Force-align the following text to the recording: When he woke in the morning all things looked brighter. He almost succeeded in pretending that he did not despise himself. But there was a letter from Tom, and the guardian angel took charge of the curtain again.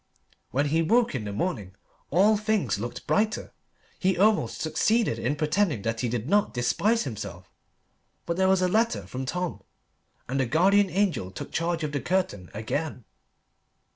When 0.49 0.69
he 0.69 0.81
woke 0.81 1.13
in 1.13 1.25
the 1.25 1.31
morning 1.31 1.75
all 2.09 2.35
things 2.35 2.79
looked 2.79 3.05
brighter. 3.05 3.53
He 3.99 4.17
almost 4.17 4.59
succeeded 4.59 5.19
in 5.19 5.35
pretending 5.35 5.83
that 5.83 5.99
he 5.99 6.09
did 6.09 6.27
not 6.27 6.55
despise 6.55 7.03
himself. 7.03 7.47
But 8.25 8.35
there 8.35 8.47
was 8.49 8.63
a 8.63 8.67
letter 8.67 9.05
from 9.05 9.25
Tom, 9.27 9.61
and 10.27 10.39
the 10.39 10.47
guardian 10.47 10.89
angel 10.89 11.29
took 11.29 11.51
charge 11.51 11.83
of 11.83 11.91
the 11.91 12.01
curtain 12.01 12.49
again. 12.51 13.05